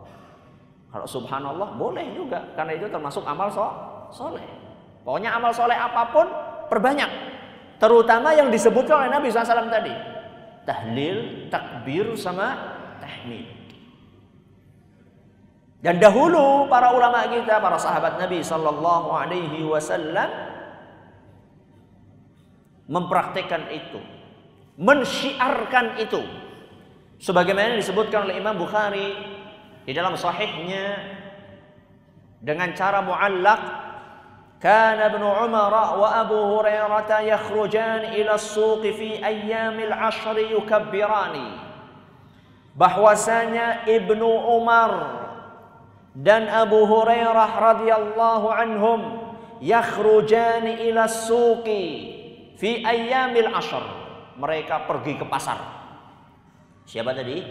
[0.90, 3.66] Kalau subhanallah boleh juga karena itu termasuk amal so
[4.10, 4.42] soleh.
[5.06, 6.26] Pokoknya amal soleh apa pun
[6.66, 7.10] perbanyak.
[7.78, 9.94] Terutama yang disebutkan oleh Nabi SAW tadi.
[10.66, 12.58] Tahlil, takbir sama
[12.98, 13.63] tahmid.
[15.83, 20.27] Dan dahulu para ulama kita, para sahabat Nabi sallallahu alaihi wasallam
[22.91, 23.99] mempraktikkan itu,
[24.75, 26.19] mensyiarkan itu.
[27.19, 29.15] Sebagaimana disebutkan oleh Imam Bukhari
[29.87, 30.99] di dalam sahihnya
[32.43, 33.89] dengan cara muallaq
[34.59, 41.35] كان ابن عمر وأبو هريرة يخرجان إلى السوق في أيام العشر يكبران
[42.75, 44.91] bahwasanya Ibnu Umar
[46.14, 49.00] dan Abu Hurairah radhiyallahu anhum
[49.58, 51.82] yakhrujani ila suqi
[52.54, 53.82] fi ayyamil ashr.
[54.38, 55.58] Mereka pergi ke pasar.
[56.86, 57.42] Siapa tadi?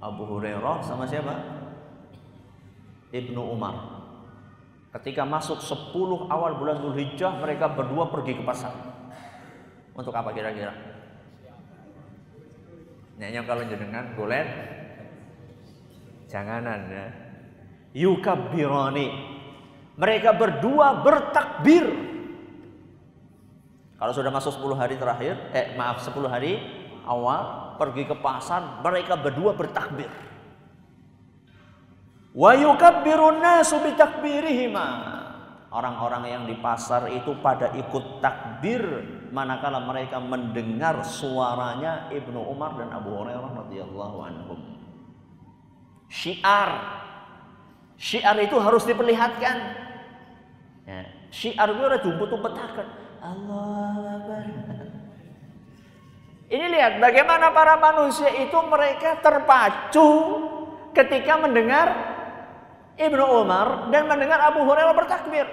[0.00, 1.36] Abu Hurairah sama siapa?
[3.12, 4.04] Ibnu Umar.
[4.92, 8.72] Ketika masuk 10 awal bulan Zulhijjah mereka berdua pergi ke pasar.
[9.92, 10.72] Untuk apa kira-kira?
[13.20, 14.48] Nyanyi kalau jenengan golet
[16.32, 17.21] janganan ya
[17.96, 19.08] yukabbirani.
[19.96, 21.84] Mereka berdua bertakbir.
[24.00, 26.58] Kalau sudah masuk 10 hari terakhir, eh maaf 10 hari
[27.06, 30.10] awal pergi ke pasar, mereka berdua bertakbir.
[32.32, 35.20] Wa yukabbirun nasu bitakbirihima.
[35.72, 38.84] Orang-orang yang di pasar itu pada ikut takbir
[39.32, 44.60] manakala mereka mendengar suaranya Ibnu Umar dan Abu Hurairah radhiyallahu anhum.
[46.12, 46.70] Syiar
[48.02, 49.56] Syiar itu harus diperlihatkan.
[50.90, 51.06] Ya.
[51.30, 52.86] Syiar itu ada tumpet-tumpetakan.
[53.22, 54.42] Allah Akbar.
[56.50, 60.10] Ini lihat bagaimana para manusia itu mereka terpacu
[60.90, 61.86] ketika mendengar
[62.98, 65.46] Ibnu Umar dan mendengar Abu Hurairah bertakbir.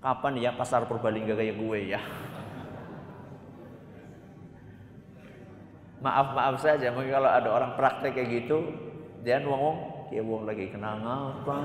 [0.00, 2.00] Kapan ya pasar Purbalingga kayak gue ya?
[6.02, 8.74] Maaf maaf saja, mungkin kalau ada orang praktek kayak gitu,
[9.22, 11.56] dia ngomong ya wong lagi kenal ngapa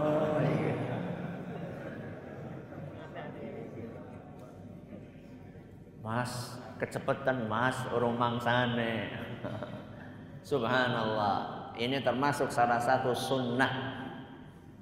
[6.08, 9.12] Mas, kecepatan mas, urung mangsane.
[10.48, 11.68] Subhanallah.
[11.76, 14.08] Ini termasuk salah satu sunnah.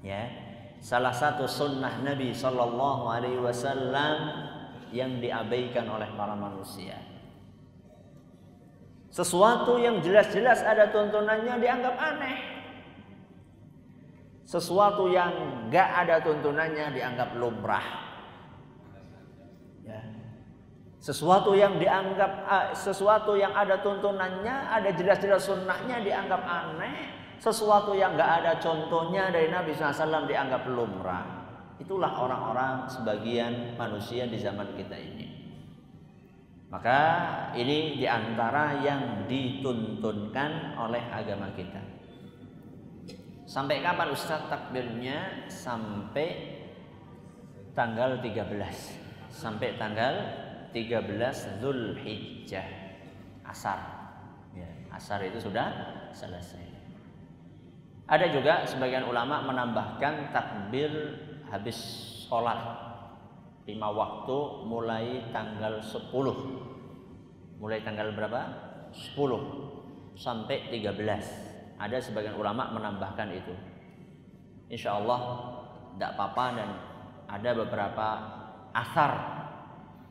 [0.05, 0.29] Ya,
[0.77, 4.17] salah satu sunnah Nabi Shallallahu Alaihi Wasallam
[4.93, 7.01] yang diabaikan oleh para manusia.
[9.09, 12.54] Sesuatu yang jelas-jelas ada tuntunannya dianggap aneh.
[14.45, 15.33] Sesuatu yang
[15.73, 17.81] gak ada tuntunannya dianggap lumrah.
[19.81, 20.01] Ya.
[21.01, 27.09] Sesuatu yang dianggap uh, sesuatu yang ada tuntunannya, ada jelas-jelas sunnahnya dianggap aneh.
[27.41, 31.25] Sesuatu yang gak ada contohnya dari Nabi SAW dianggap lumrah.
[31.81, 35.27] Itulah orang-orang sebagian manusia di zaman kita ini.
[36.69, 37.01] Maka
[37.57, 41.94] ini di antara yang dituntunkan oleh agama kita.
[43.45, 45.45] Sampai kapan Ustaz takbirnya?
[45.45, 46.57] Sampai
[47.77, 48.41] tanggal 13.
[49.29, 50.13] Sampai tanggal
[50.73, 52.65] 13 Zulhijjah.
[53.45, 53.79] Asar.
[54.57, 55.69] Ya, asar itu sudah
[56.09, 56.65] selesai.
[58.09, 60.89] Ada juga sebagian ulama menambahkan takbir
[61.45, 61.77] habis
[62.25, 62.57] sholat
[63.65, 66.13] lima waktu mulai tanggal 10
[67.57, 68.41] mulai tanggal berapa?
[68.93, 73.53] 10 sampai 13 ada sebagian ulama menambahkan itu.
[74.71, 75.19] Insya Allah
[75.95, 76.69] tidak apa-apa dan
[77.29, 78.07] ada beberapa
[78.75, 79.11] asar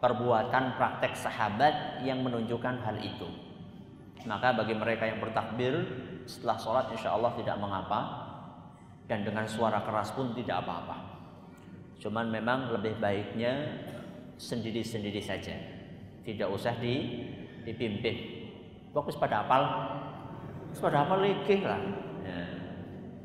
[0.01, 3.29] perbuatan praktek sahabat yang menunjukkan hal itu.
[4.25, 5.75] Maka bagi mereka yang bertakbir
[6.25, 8.01] setelah sholat insya Allah tidak mengapa
[9.05, 10.97] dan dengan suara keras pun tidak apa-apa.
[12.01, 13.85] Cuman memang lebih baiknya
[14.41, 15.57] sendiri-sendiri saja.
[16.25, 17.25] Tidak usah di,
[17.69, 18.45] dipimpin.
[18.97, 19.63] Fokus pada apal
[20.75, 21.81] sudah apa likih lah.
[22.27, 22.43] Ya.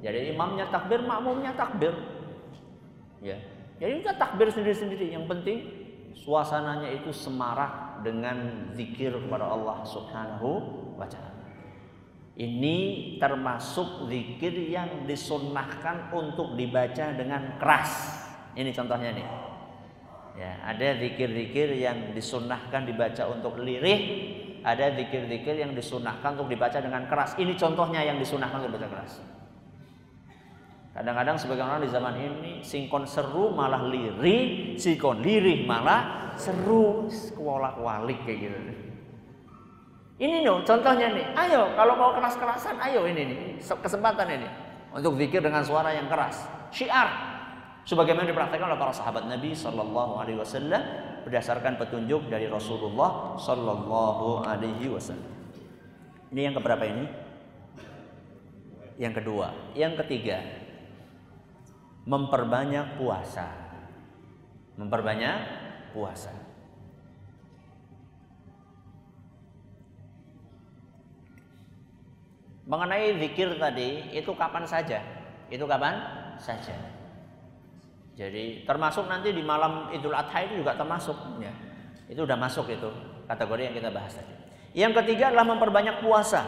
[0.09, 1.91] Jadi imamnya takbir, makmumnya takbir.
[3.19, 3.35] Ya.
[3.81, 5.11] Jadi kita takbir sendiri-sendiri.
[5.11, 5.57] Yang penting
[6.15, 10.49] suasananya itu semarak dengan zikir kepada Allah Subhanahu
[10.95, 11.35] wa taala.
[12.39, 12.77] Ini
[13.19, 18.15] termasuk zikir yang disunnahkan untuk dibaca dengan keras.
[18.55, 19.27] Ini contohnya nih.
[20.39, 23.99] Ya, ada zikir-zikir yang disunnahkan dibaca untuk lirih,
[24.63, 27.35] ada zikir-zikir yang disunnahkan untuk dibaca dengan keras.
[27.39, 29.19] Ini contohnya yang disunnahkan untuk dibaca keras.
[30.89, 37.07] Kadang-kadang sebagian orang di zaman ini singkon seru malah lirih, singkon lirih malah seru,
[37.39, 38.59] kualak-walik kayak gitu.
[40.19, 41.25] Ini nih contohnya nih.
[41.31, 44.49] Ayo kalau mau keras-kerasan ayo ini nih kesempatan ini
[44.91, 46.43] untuk zikir dengan suara yang keras.
[46.75, 47.07] Syiar
[47.87, 50.83] sebagaimana dipraktikkan oleh para sahabat Nabi Shallallahu alaihi wasallam
[51.25, 55.31] berdasarkan petunjuk dari Rasulullah Shallallahu alaihi wasallam.
[56.29, 57.05] Ini yang keberapa ini?
[58.99, 60.43] Yang kedua, yang ketiga
[62.03, 63.47] memperbanyak puasa.
[64.75, 65.37] Memperbanyak
[65.95, 66.31] puasa.
[72.69, 75.01] Mengenai zikir tadi, itu kapan saja?
[75.49, 75.97] Itu kapan
[76.37, 76.98] saja.
[78.19, 81.55] Jadi termasuk nanti di malam Idul Adha itu juga termasuk ya.
[82.11, 82.91] Itu udah masuk itu
[83.31, 84.33] kategori yang kita bahas tadi.
[84.75, 86.43] Yang ketiga adalah memperbanyak puasa.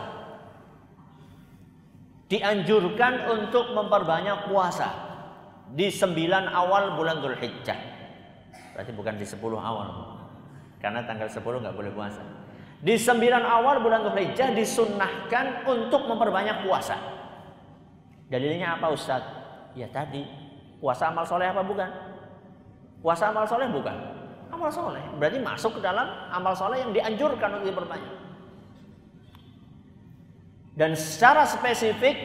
[2.27, 4.87] Dianjurkan untuk memperbanyak puasa
[5.71, 7.79] di sembilan awal bulan Dzulhijjah.
[8.75, 10.19] Berarti bukan di sepuluh awal.
[10.83, 12.19] Karena tanggal sepuluh nggak boleh puasa.
[12.83, 16.99] Di sembilan awal bulan Dzulhijjah disunnahkan untuk memperbanyak puasa.
[18.27, 19.23] Dalilnya apa Ustaz?
[19.71, 20.40] Ya tadi
[20.81, 21.89] puasa amal soleh apa bukan?
[23.05, 23.93] Puasa amal soleh bukan?
[24.49, 24.99] Amal soleh.
[25.21, 28.13] Berarti masuk ke dalam amal soleh yang dianjurkan untuk diperbanyak.
[30.75, 32.17] Dan secara spesifik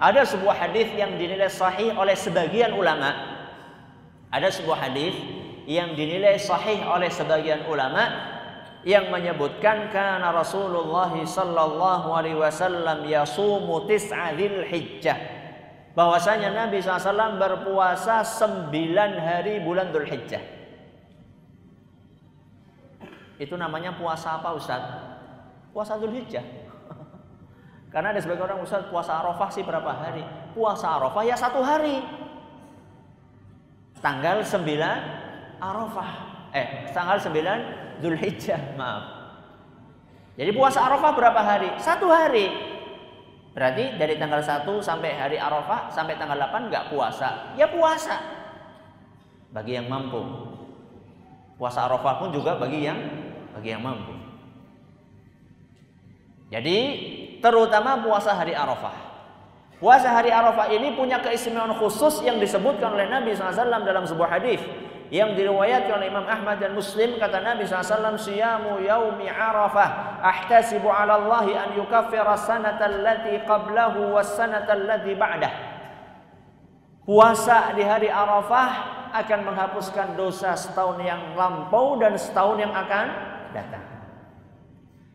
[0.00, 3.14] ada sebuah hadis yang dinilai sahih oleh sebagian ulama.
[4.32, 5.14] Ada sebuah hadis
[5.68, 8.08] yang dinilai sahih oleh sebagian ulama
[8.86, 15.37] yang menyebutkan karena Rasulullah sallallahu alaihi wasallam yasumu tis'a hijjah
[15.98, 20.38] bahwasanya Nabi SAW berpuasa sembilan hari bulan Dzulhijjah.
[23.42, 24.78] Itu namanya puasa apa Ustaz?
[25.74, 26.46] Puasa Dzulhijjah.
[27.92, 30.22] Karena ada sebagian orang Ustaz puasa Arafah sih berapa hari?
[30.54, 31.98] Puasa Arafah ya satu hari.
[33.98, 36.10] Tanggal 9 Arafah.
[36.54, 39.34] Eh, tanggal 9 Zulhijjah, maaf.
[40.38, 41.74] Jadi puasa Arafah berapa hari?
[41.82, 42.77] Satu hari.
[43.58, 47.58] Berarti dari tanggal 1 sampai hari Arafah sampai tanggal 8 nggak puasa.
[47.58, 48.14] Ya puasa.
[49.50, 50.22] Bagi yang mampu.
[51.58, 53.02] Puasa Arafah pun juga bagi yang
[53.58, 54.14] bagi yang mampu.
[56.54, 56.78] Jadi
[57.42, 58.94] terutama puasa hari Arafah.
[59.82, 64.62] Puasa hari Arafah ini punya keistimewaan khusus yang disebutkan oleh Nabi SAW dalam sebuah hadis
[65.08, 71.16] yang diriwayatkan oleh Imam Ahmad dan Muslim kata Nabi SAW siyamu yaumi arafah ahtasibu ala
[71.16, 75.52] Allah an yukaffira sanata allati qablahu was sanata allati ba'dah.
[77.08, 78.70] Puasa di hari Arafah
[79.16, 83.06] akan menghapuskan dosa setahun yang lampau dan setahun yang akan
[83.56, 83.80] datang.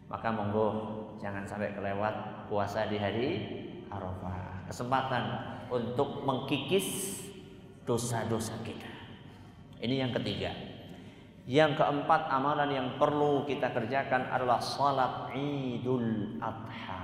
[0.09, 0.67] Maka monggo
[1.21, 3.29] jangan sampai kelewat puasa di hari
[3.93, 4.65] Arafah.
[4.73, 5.23] Kesempatan
[5.69, 7.21] untuk mengkikis
[7.85, 8.92] dosa-dosa kita
[9.83, 10.55] ini yang ketiga.
[11.43, 17.03] Yang keempat amalan yang perlu kita kerjakan adalah salat Idul Adha.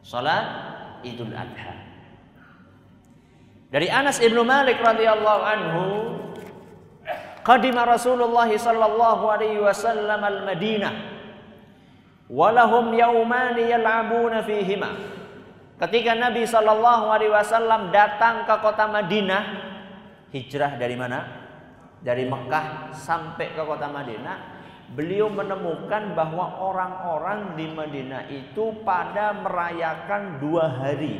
[0.00, 0.46] Salat
[1.04, 1.76] Idul Adha.
[3.68, 5.84] Dari Anas ibnu Malik radhiyallahu anhu,
[7.44, 10.94] qadima Rasulullah sallallahu alaihi wasallam al-Madinah
[12.32, 14.96] walahum yauman yal'abuna fihima.
[15.76, 19.42] Ketika Nabi sallallahu alaihi wasallam datang ke kota Madinah,
[20.32, 21.39] hijrah dari mana?
[22.00, 24.60] Dari Mekah sampai ke kota Madinah,
[24.96, 31.14] beliau menemukan bahwa orang-orang di Madinah itu pada merayakan dua hari.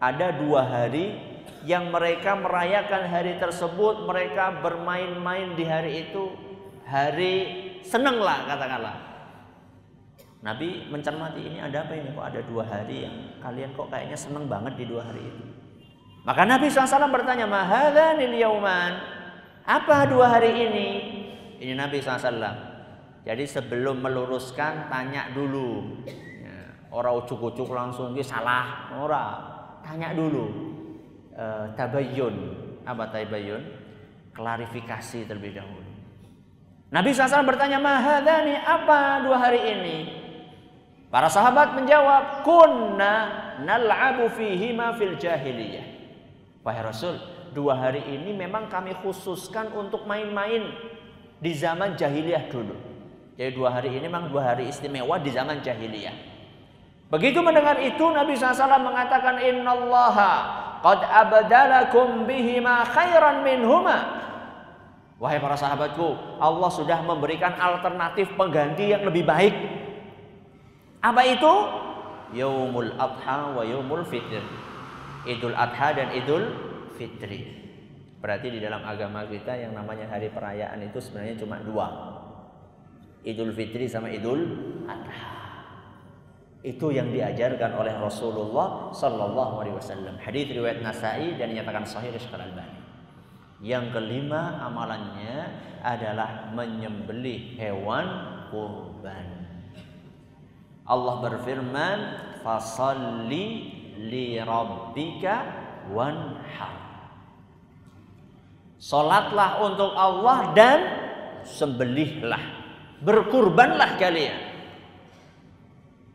[0.00, 1.20] Ada dua hari
[1.68, 6.32] yang mereka merayakan hari tersebut, mereka bermain-main di hari itu,
[6.88, 7.34] hari
[7.84, 8.96] seneng lah katakanlah.
[10.40, 14.48] Nabi mencermati ini ada apa ini kok ada dua hari yang kalian kok kayaknya seneng
[14.48, 15.44] banget di dua hari itu.
[16.24, 19.19] Maka Nabi SAW bertanya, Mahadhanil yauman
[19.64, 20.88] apa dua hari ini?
[21.60, 22.70] Ini Nabi SAW.
[23.20, 26.00] Jadi sebelum meluruskan tanya dulu.
[26.08, 28.96] Ya, orang ucuk-ucuk langsung dia salah.
[28.96, 29.32] Orang
[29.84, 30.48] tanya dulu.
[31.36, 31.44] E,
[31.76, 32.36] tabayun.
[32.88, 33.60] Apa tabayun?
[34.32, 35.90] Klarifikasi terlebih dahulu.
[36.90, 39.98] Nabi SAW bertanya, Mahadani apa dua hari ini?
[41.12, 43.14] Para sahabat menjawab, Kunna
[43.62, 45.86] nal'abu fihima fil jahiliyah.
[46.66, 47.16] Wahai Rasul,
[47.52, 50.70] dua hari ini memang kami khususkan untuk main-main
[51.40, 52.76] di zaman jahiliyah dulu.
[53.40, 56.12] Jadi dua hari ini memang dua hari istimewa di zaman jahiliyah.
[57.10, 60.32] Begitu mendengar itu Nabi SAW mengatakan innallaha
[60.78, 64.20] qad abdalakum bihima khairan minhuma.
[65.20, 69.52] Wahai para sahabatku, Allah sudah memberikan alternatif pengganti yang lebih baik.
[71.04, 71.52] Apa itu?
[72.32, 74.40] Yaumul Adha wa Yaumul Fitr.
[75.28, 76.69] Idul Adha dan Idul
[77.00, 77.48] Fitri.
[78.20, 81.88] Berarti di dalam agama kita yang namanya hari perayaan itu sebenarnya cuma dua.
[83.24, 84.44] Idul Fitri sama Idul
[84.84, 85.40] Adha.
[86.60, 90.20] Itu yang diajarkan oleh Rasulullah Sallallahu Alaihi Wasallam.
[90.20, 92.76] Hadis riwayat Nasai dan dinyatakan sahih Syekh Al-Albani.
[93.64, 95.48] Yang kelima amalannya
[95.80, 98.08] adalah menyembelih hewan
[98.52, 99.48] kurban.
[100.84, 101.98] Allah berfirman,
[102.44, 103.48] "Fasalli
[103.96, 105.36] li rabbika
[105.88, 106.79] wanhar."
[108.80, 110.78] Salatlah untuk Allah dan
[111.44, 112.40] sembelihlah.
[113.04, 114.40] Berkurbanlah kalian.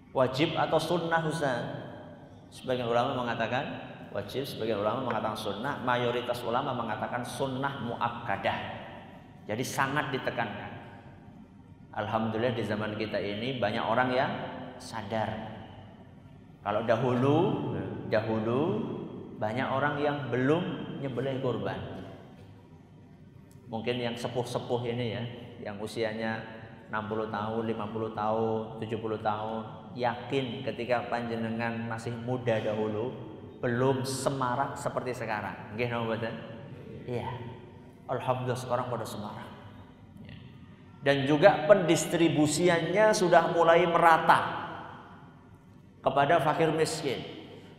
[0.09, 1.61] Wajib atau sunnah Ustaz?
[2.49, 3.67] Sebagian ulama mengatakan
[4.09, 8.57] wajib, sebagian ulama mengatakan sunnah, mayoritas ulama mengatakan sunnah muakkadah.
[9.45, 10.71] Jadi sangat ditekankan.
[11.93, 14.31] Alhamdulillah di zaman kita ini banyak orang yang
[14.81, 15.53] sadar.
[16.65, 17.37] Kalau dahulu,
[18.09, 18.61] dahulu
[19.37, 20.63] banyak orang yang belum
[21.03, 21.94] nyembelih kurban.
[23.65, 25.23] Mungkin yang sepuh-sepuh ini ya,
[25.71, 26.41] yang usianya
[26.93, 29.61] 60 tahun, 50 tahun, 70 tahun,
[29.97, 33.09] yakin ketika panjenengan masih muda dahulu,
[33.63, 35.73] belum semarak seperti sekarang.
[35.73, 36.29] Nggih napa
[37.05, 37.29] Iya.
[38.05, 39.49] Alhamdulillah sekarang pada semarak.
[40.21, 40.37] Ya.
[41.01, 44.65] Dan juga pendistribusiannya sudah mulai merata
[46.05, 47.17] kepada fakir miskin.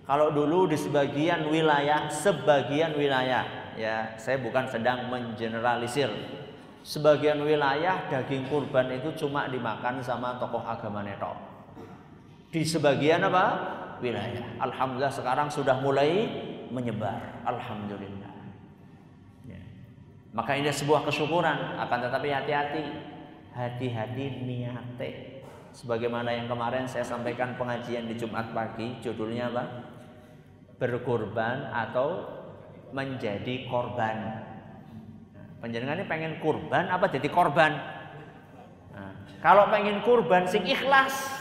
[0.06, 3.42] Kalau dulu di sebagian wilayah, sebagian wilayah,
[3.76, 6.10] ya saya bukan sedang mengeneralisir.
[6.86, 11.34] Sebagian wilayah daging kurban itu cuma dimakan sama tokoh agama netok.
[12.50, 13.44] Di sebagian apa?
[13.98, 14.56] Wilayah.
[14.62, 16.30] Alhamdulillah sekarang sudah mulai
[16.70, 17.42] menyebar.
[17.42, 18.30] Alhamdulillah.
[19.50, 19.60] Ya.
[20.30, 21.74] Maka ini sebuah kesyukuran.
[21.74, 22.84] Akan tetapi hati-hati.
[23.50, 25.36] Hati-hati niate
[25.76, 29.64] sebagaimana yang kemarin saya sampaikan pengajian di Jumat pagi judulnya apa?
[30.80, 32.35] Berkorban atau
[32.94, 34.42] menjadi korban.
[35.62, 37.72] Penjenengan ini pengen kurban apa jadi korban?
[38.92, 41.32] Nah, kalau pengen kurban sing ikhlas.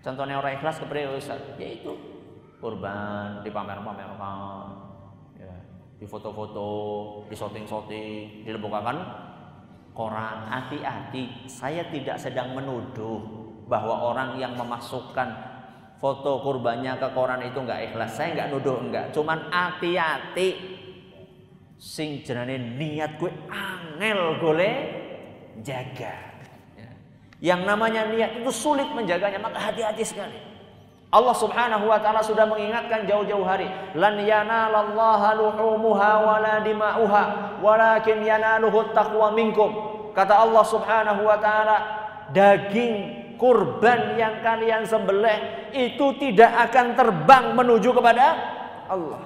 [0.00, 1.92] Contohnya orang ikhlas kepada Ustaz, yaitu
[2.56, 4.72] kurban dipamer-pamerkan,
[5.36, 5.54] ya,
[6.00, 6.68] di foto-foto,
[7.28, 8.96] di shooting-shooting, dilebukakan
[9.92, 10.48] koran.
[10.48, 13.20] Hati-hati, saya tidak sedang menuduh
[13.68, 15.49] bahwa orang yang memasukkan
[16.00, 18.16] foto kurbannya ke koran itu enggak ikhlas.
[18.16, 20.80] Saya enggak nuduh enggak, cuman hati-hati.
[21.80, 24.72] Sing jenane niat gue angel gole
[25.64, 26.16] jaga.
[26.76, 26.90] Ya.
[27.40, 30.36] Yang namanya niat itu sulit menjaganya, maka hati-hati sekali.
[31.10, 33.66] Allah Subhanahu wa taala sudah mengingatkan jauh-jauh hari,
[33.98, 37.24] lan yanalallaha luhumuha wala dima'uha,
[37.58, 39.74] walakin yanaluhu taqwa minkum.
[40.14, 41.76] Kata Allah Subhanahu wa taala,
[42.30, 48.36] daging kurban yang kalian sembelih itu tidak akan terbang menuju kepada
[48.84, 49.24] Allah.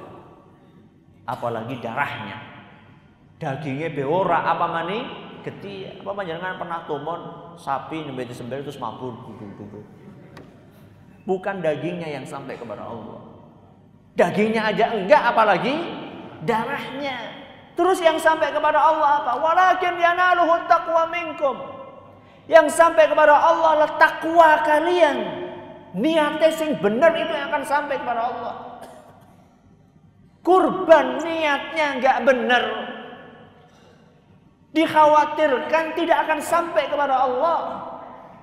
[1.26, 2.38] Apalagi darahnya.
[3.42, 5.02] Dagingnya beora apa mani?
[5.42, 5.90] Geti.
[5.98, 7.20] Apa panjenengan pernah tumon
[7.58, 9.18] sapi nembe disembelih terus mabur
[11.26, 13.18] Bukan dagingnya yang sampai kepada Allah.
[14.14, 15.74] Dagingnya aja enggak apalagi
[16.46, 17.42] darahnya.
[17.74, 19.32] Terus yang sampai kepada Allah apa?
[19.42, 21.73] Walakin yanaluhu taqwa minkum.
[22.44, 25.16] Yang sampai kepada Allah adalah takwa kalian.
[25.94, 28.54] Niatnya sing benar itu yang akan sampai kepada Allah.
[30.44, 32.64] Kurban niatnya nggak benar.
[34.74, 37.58] Dikhawatirkan tidak akan sampai kepada Allah.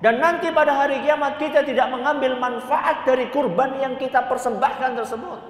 [0.02, 5.40] Dan nanti pada hari kiamat kita tidak mengambil manfaat dari kurban yang kita persembahkan tersebut.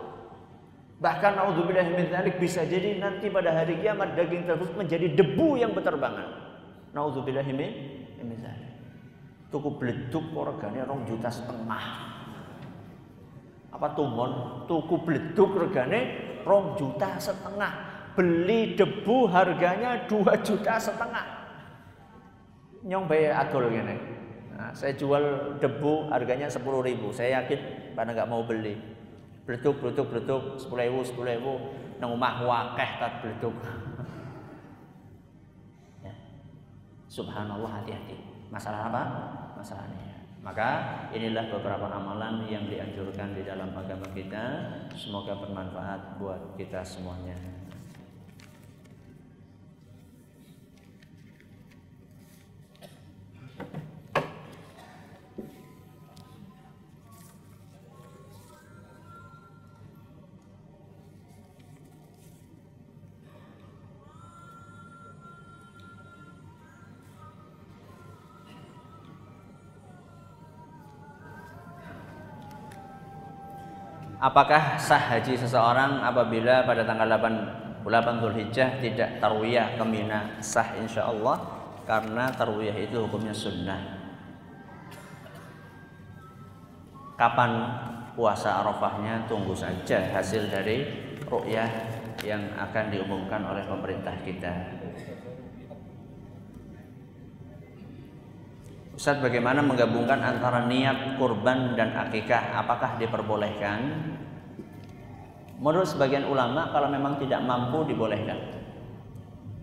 [1.00, 1.88] Bahkan naudzubillah
[2.36, 6.28] bisa jadi nanti pada hari kiamat daging tersebut menjadi debu yang berterbangan.
[6.92, 7.48] Naudzubillah
[8.30, 8.72] dzalik.
[9.50, 11.84] Tuku bleduk regane rong juta setengah.
[13.72, 14.64] Apa tumon?
[14.70, 16.00] Tuku bleduk regane
[16.46, 17.72] rong juta setengah.
[18.12, 21.24] Beli debu harganya dua juta setengah.
[22.84, 23.96] Nyong bayar adol gini.
[24.52, 27.08] Nah, saya jual debu harganya sepuluh ribu.
[27.10, 28.76] Saya yakin pada nggak mau beli.
[29.42, 31.52] Bleduk, bleduk, bleduk, sepuluh ribu, sepuluh ribu,
[31.98, 33.56] nang omah wakeh tat bleduk.
[37.12, 38.16] Subhanallah hati-hati.
[38.48, 39.02] Masalah apa?
[39.60, 40.24] Masalahnya.
[40.40, 40.68] Maka
[41.12, 44.64] inilah beberapa amalan yang dianjurkan di dalam agama kita.
[44.96, 47.36] Semoga bermanfaat buat kita semuanya.
[74.22, 80.38] Apakah sah haji seseorang apabila pada tanggal 8 8 Zulhijjah tidak tarwiyah ke Mina?
[80.38, 81.42] Sah insya Allah
[81.82, 83.98] karena tarwiyah itu hukumnya sunnah.
[87.18, 87.50] Kapan
[88.14, 90.86] puasa Arafahnya tunggu saja hasil dari
[91.26, 91.70] ru'yah
[92.22, 94.81] yang akan diumumkan oleh pemerintah kita.
[99.02, 102.54] Ustaz bagaimana menggabungkan antara niat kurban dan akikah?
[102.54, 103.98] Apakah diperbolehkan?
[105.58, 108.38] Menurut sebagian ulama kalau memang tidak mampu dibolehkan.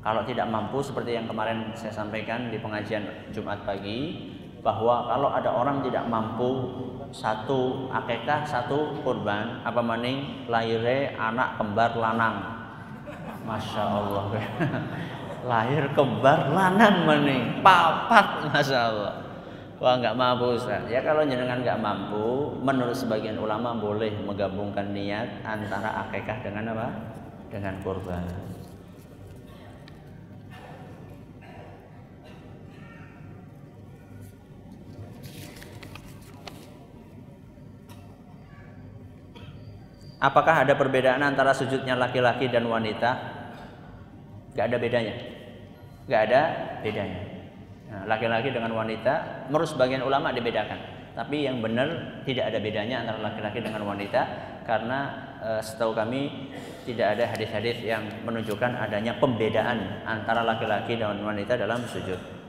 [0.03, 4.27] Kalau tidak mampu seperti yang kemarin saya sampaikan di pengajian Jumat pagi
[4.59, 6.75] bahwa kalau ada orang tidak mampu
[7.15, 10.51] satu akikah satu kurban apa maning?
[10.51, 12.43] Lahirnya anak kembar lanang.
[13.47, 14.35] Masya Allah.
[15.47, 17.63] Lahir kembar lanang maning.
[17.63, 19.28] Papat Masya Allah
[19.79, 20.83] Wah nggak mampu Ustaz.
[20.91, 26.87] Ya kalau jenengan nggak mampu, menurut sebagian ulama boleh menggabungkan niat antara akikah dengan apa?
[27.47, 28.27] Dengan kurban.
[40.19, 43.15] Apakah ada perbedaan antara sujudnya laki-laki dan wanita?
[44.51, 45.15] Gak ada bedanya.
[46.11, 46.41] Gak ada
[46.83, 47.23] bedanya.
[47.87, 50.77] Nah, laki-laki dengan wanita, menurut sebagian ulama dibedakan.
[51.17, 54.21] Tapi yang benar tidak ada bedanya antara laki-laki dengan wanita
[54.63, 54.99] karena
[55.41, 56.47] e, setahu kami
[56.85, 62.39] tidak ada hadis-hadis yang menunjukkan adanya pembedaan antara laki-laki dan wanita dalam sujud.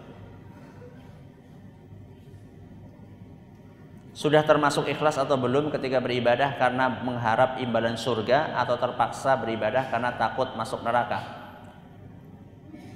[4.20, 10.12] Sudah termasuk ikhlas atau belum ketika beribadah karena mengharap imbalan surga atau terpaksa beribadah karena
[10.20, 11.24] takut masuk neraka?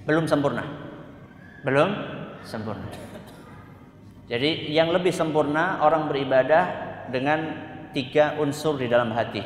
[0.04, 0.68] Belum sempurna.
[1.64, 1.96] Belum
[2.44, 3.13] sempurna.
[4.24, 6.64] Jadi yang lebih sempurna orang beribadah
[7.12, 7.40] dengan
[7.92, 9.44] tiga unsur di dalam hati.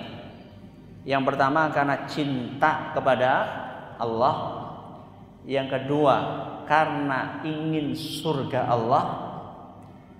[1.03, 3.31] Yang pertama karena cinta kepada
[3.99, 4.37] Allah.
[5.49, 6.17] Yang kedua
[6.69, 9.05] karena ingin surga Allah.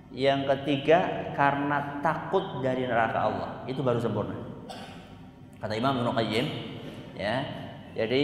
[0.09, 3.49] Yang ketiga karena takut dari neraka Allah.
[3.69, 4.35] Itu baru sempurna.
[5.61, 6.45] Kata Imam Ibnu Qayyim,
[7.19, 7.35] ya.
[7.93, 8.23] Jadi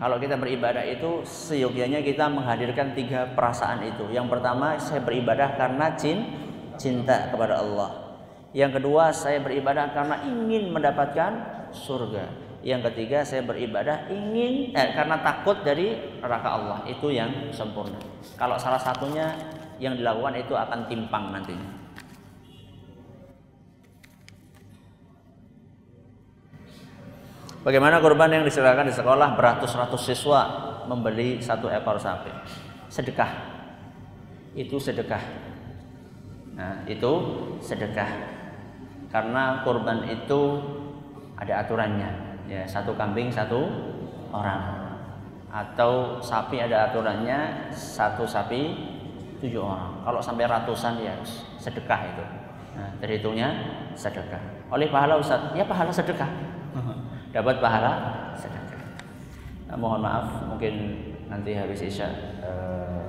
[0.00, 4.08] kalau kita beribadah itu seyogianya kita menghadirkan tiga perasaan itu.
[4.08, 5.92] Yang pertama, saya beribadah karena
[6.80, 8.16] cinta kepada Allah.
[8.56, 11.32] Yang kedua, saya beribadah karena ingin mendapatkan
[11.76, 12.32] surga.
[12.64, 16.78] Yang ketiga, saya beribadah ingin eh, karena takut dari neraka Allah.
[16.88, 18.00] Itu yang sempurna.
[18.40, 19.36] Kalau salah satunya
[19.76, 21.89] yang dilakukan itu akan timpang nantinya.
[27.60, 30.42] Bagaimana korban yang disilakan di sekolah beratus-ratus siswa
[30.88, 32.32] membeli satu ekor sapi?
[32.88, 33.28] Sedekah.
[34.56, 35.20] Itu sedekah.
[36.56, 37.12] Nah, itu
[37.60, 38.08] sedekah.
[39.12, 40.56] Karena korban itu
[41.36, 42.40] ada aturannya.
[42.48, 43.68] Ya, satu kambing satu
[44.32, 44.96] orang.
[45.52, 48.72] Atau sapi ada aturannya satu sapi
[49.36, 50.00] tujuh orang.
[50.00, 51.12] Kalau sampai ratusan ya
[51.60, 52.24] sedekah itu.
[52.72, 53.52] Nah, terhitungnya
[53.92, 54.40] sedekah.
[54.72, 56.49] Oleh pahala Ustaz, ya pahala sedekah
[57.30, 57.92] dapat pahala
[58.34, 58.82] sedekah.
[59.70, 60.98] Nah, mohon maaf mungkin
[61.30, 62.10] nanti habis isya
[62.42, 63.00] eh,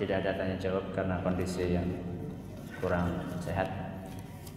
[0.00, 1.88] tidak ada tanya jawab karena kondisi yang
[2.80, 3.12] kurang
[3.44, 3.68] sehat.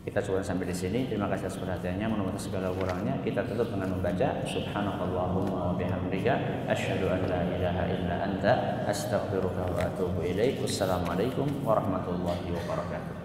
[0.02, 1.06] Kita sudah sampai di sini.
[1.06, 2.10] Terima kasih atas perhatiannya.
[2.10, 8.16] Menurut segala kurangnya kita tutup dengan membaca Subhanallahumma wa bihamdika asyhadu an la ilaha illa
[8.26, 10.58] anta astaghfiruka wa atubu ilaik.
[10.66, 13.21] Wassalamualaikum warahmatullahi wabarakatuh.